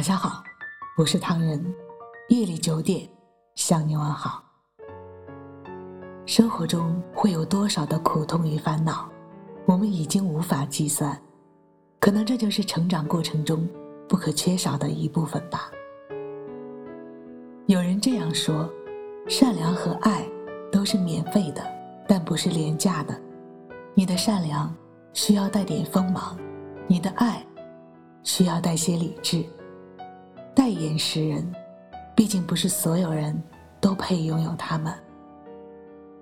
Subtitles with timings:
[0.00, 0.42] 晚上好，
[0.96, 1.62] 我是唐人。
[2.30, 3.06] 夜里九点
[3.54, 4.42] 向你问好。
[6.24, 9.06] 生活中会有多少的苦痛与烦恼，
[9.66, 11.14] 我们已经无法计算。
[11.98, 13.68] 可能这就是成长过程中
[14.08, 15.70] 不可缺少的一部分吧。
[17.66, 18.72] 有人这样说：
[19.28, 20.26] 善良和爱
[20.72, 21.62] 都是免费的，
[22.08, 23.14] 但不是廉价的。
[23.92, 24.74] 你的善良
[25.12, 26.38] 需要带点锋芒，
[26.86, 27.44] 你的爱
[28.22, 29.44] 需要带些理智。
[30.54, 31.54] 代言识人，
[32.14, 33.40] 毕竟不是所有人
[33.80, 34.92] 都配拥有他们。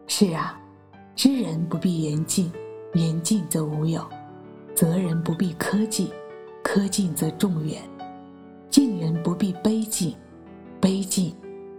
[0.07, 0.59] 是啊，
[1.17, 2.53] 知人不必言尽，
[2.95, 4.03] 言尽则无有；
[4.75, 6.11] 责人不必苛尽，
[6.63, 7.81] 苛尽则众远；
[8.71, 10.15] 敬人不必卑尽，
[10.81, 11.35] 卑尽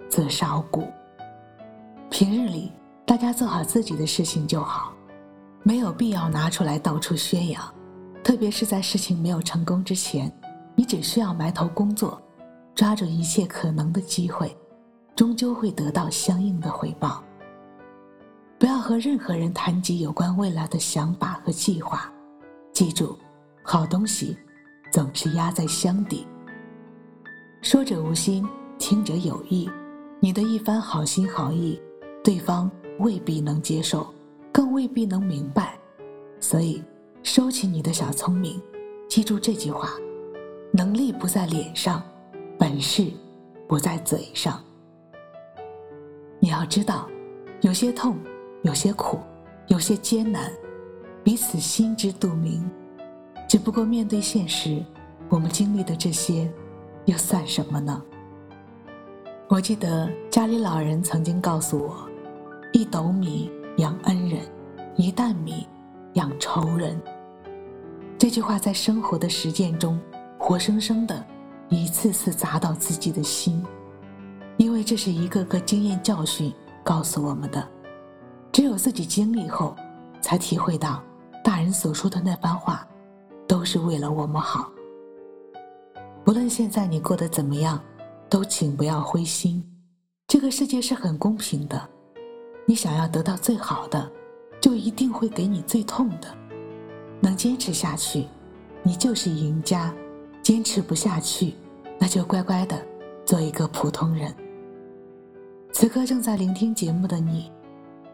[0.10, 0.88] 则少骨。
[2.10, 2.72] 平日里，
[3.06, 4.92] 大家做好自己的事情就好，
[5.64, 7.64] 没有必要拿出来到处宣扬。
[8.24, 10.32] 特别是在事情没有成功之前，
[10.76, 12.22] 你只需要埋头工作。
[12.80, 14.56] 抓住一切可能的机会，
[15.14, 17.22] 终究会得到相应的回报。
[18.58, 22.10] 不要和任何人谈及有关未来的想法和计划。
[22.72, 23.18] 记住，
[23.64, 24.38] 好东西
[24.94, 26.26] 总是压在箱底。
[27.62, 29.70] 说者无心，听者有意。
[30.22, 31.78] 你的一番好心好意，
[32.24, 34.08] 对方未必能接受，
[34.54, 35.78] 更未必能明白。
[36.40, 36.82] 所以，
[37.24, 38.58] 收起你的小聪明，
[39.10, 39.90] 记住这句话：
[40.72, 42.02] 能力不在脸上。
[42.60, 43.10] 本事
[43.70, 44.62] 不在嘴上。
[46.42, 47.08] 你要知道，
[47.62, 48.18] 有些痛，
[48.64, 49.18] 有些苦，
[49.68, 50.52] 有些艰难，
[51.24, 52.70] 彼此心知肚明。
[53.48, 54.84] 只不过面对现实，
[55.30, 56.52] 我们经历的这些，
[57.06, 58.04] 又算什么呢？
[59.48, 62.10] 我记得家里老人曾经告诉我
[62.74, 64.42] ：“一斗米养恩人，
[64.98, 65.66] 一担米
[66.16, 67.02] 养仇人。”
[68.20, 69.98] 这句话在生活的实践中，
[70.38, 71.26] 活生生的。
[71.70, 73.64] 一次次砸到自己的心，
[74.58, 76.54] 因为这是一个个经验教训
[76.84, 77.66] 告诉我们的。
[78.52, 79.76] 只有自己经历后，
[80.22, 81.02] 才体会到
[81.44, 82.86] 大人所说的那番话，
[83.48, 84.72] 都是为了我们好。
[86.26, 87.80] 不论现在你过得怎么样，
[88.28, 89.64] 都请不要灰心。
[90.28, 91.90] 这个世界是很公平的，
[92.66, 94.12] 你想要得到最好的，
[94.60, 96.36] 就一定会给你最痛的。
[97.22, 98.26] 能坚持下去，
[98.82, 99.94] 你就是赢家。
[100.50, 101.54] 坚持不下去，
[102.00, 102.76] 那就乖乖的
[103.24, 104.36] 做一个普通人。
[105.72, 107.52] 此刻正在聆听节目的你，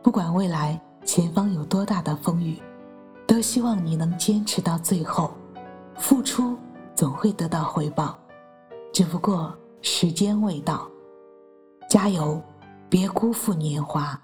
[0.04, 2.62] 不管未来前方有多大的风雨，
[3.26, 5.34] 都希望你能坚持到最后。
[5.98, 6.58] 付出
[6.94, 8.20] 总会得到回报，
[8.92, 10.86] 只不过时间未到。
[11.90, 12.44] 加油，
[12.90, 14.22] 别辜负年华。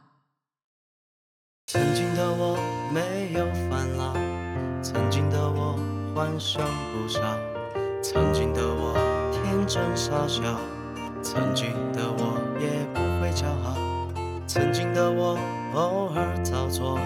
[1.68, 2.58] 曾经的我
[2.94, 4.14] 没有烦恼，
[4.84, 5.80] 曾经的我
[6.14, 6.62] 幻想
[6.92, 7.22] 不少。
[8.42, 8.96] 曾经的我
[9.32, 10.42] 天真傻笑，
[11.22, 13.78] 曾经的我也不会骄傲，
[14.48, 15.38] 曾经的我
[15.76, 16.98] 偶尔造作，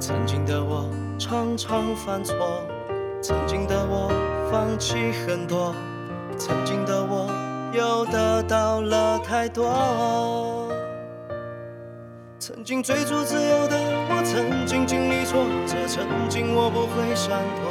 [0.00, 2.34] 曾经的我常常犯错，
[3.22, 4.10] 曾经的我
[4.50, 5.72] 放弃很多，
[6.36, 7.30] 曾经的我
[7.72, 10.66] 又得到了太多。
[12.40, 13.78] 曾经追逐自由的
[14.10, 17.63] 我，曾经经历挫折，曾经我不会闪躲。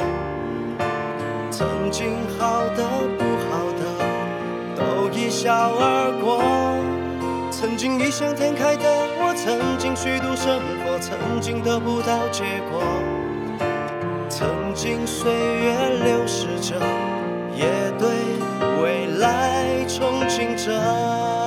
[1.55, 2.83] 曾经好的
[3.15, 3.83] 不好的
[4.75, 6.41] 都一笑而过，
[7.51, 8.83] 曾经异想天开的
[9.19, 12.81] 我，曾经虚度生活，曾经得不到结果，
[14.27, 16.73] 曾经岁月流逝着，
[17.55, 17.67] 也
[17.99, 18.09] 对
[18.81, 21.42] 未来憧憬着。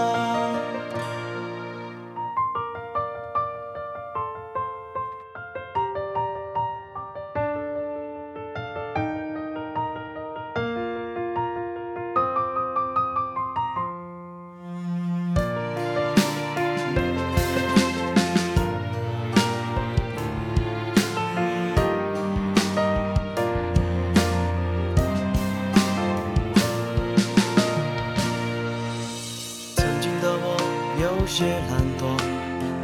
[31.37, 32.17] 些懒惰，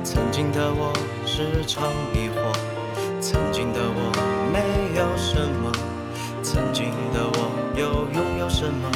[0.04, 0.92] 曾经的我
[1.24, 2.52] 时常迷惑，
[3.18, 4.12] 曾经的我
[4.52, 4.60] 没
[4.94, 5.72] 有什么，
[6.42, 6.84] 曾经
[7.14, 7.82] 的我又
[8.12, 8.90] 拥有什么？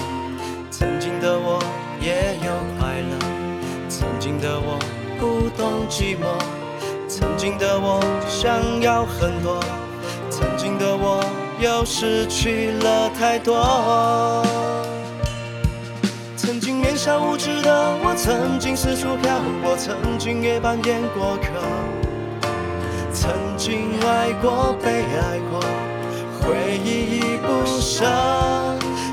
[0.70, 1.58] 曾经的我
[2.02, 3.16] 也有快乐，
[3.88, 4.78] 曾经的我
[5.18, 6.36] 不懂寂寞，
[7.08, 9.58] 曾经的我想要很多，
[10.28, 11.24] 曾经的我
[11.60, 13.56] 又失去了太多。
[16.46, 21.48] 曾经年少无知的我，曾经四处漂泊，曾经也扮演过客，
[23.12, 25.58] 曾经爱过，被爱过，
[26.40, 28.06] 回忆已不舍。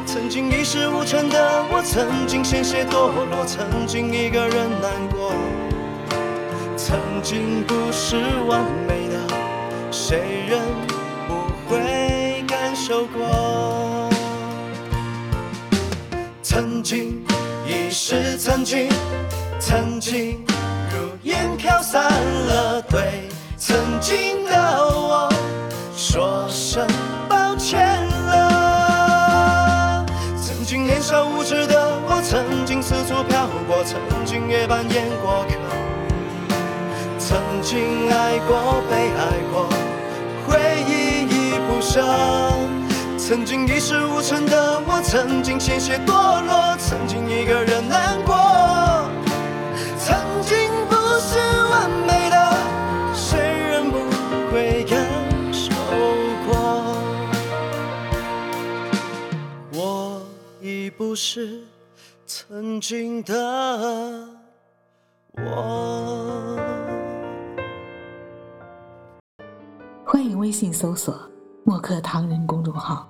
[0.05, 0.51] 曾经。
[0.51, 5.33] 一事无成的我，曾经险些堕落，曾经一个人难过，
[6.77, 8.15] 曾经不是
[8.47, 9.17] 完美的，
[9.91, 10.61] 谁人
[11.27, 11.33] 不
[11.67, 14.07] 会感受过？
[16.41, 17.22] 曾经
[17.67, 18.89] 已是曾经，
[19.59, 20.43] 曾经
[20.91, 24.53] 如烟飘散了，对曾经的
[24.95, 25.29] 我
[25.95, 26.85] 说声
[27.29, 30.05] 抱歉了。
[30.41, 35.55] 曾经年少无知的我，曾经四处漂泊，曾经也扮演过客，
[37.17, 39.69] 曾经爱过被爱过，
[40.47, 40.91] 回忆
[41.29, 42.82] 已不剩。
[43.25, 46.11] 曾经一事无成的我，曾经险些堕
[46.45, 48.35] 落，曾经一个人难过，
[49.97, 51.39] 曾经不是
[51.71, 52.35] 完美的，
[53.15, 53.97] 谁人不
[54.51, 54.99] 会感
[55.53, 55.73] 受
[56.45, 56.53] 过？
[59.71, 60.21] 我
[60.61, 61.63] 已不是
[62.27, 63.33] 曾经的
[65.37, 66.59] 我。
[70.05, 71.17] 欢迎微信搜索
[71.63, 73.09] “墨客唐人”公众号。